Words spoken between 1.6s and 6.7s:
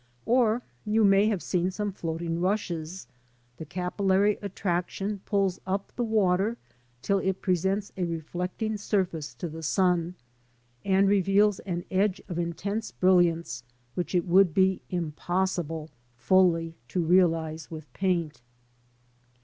some floating rushes. The capillary attraction pulls up the water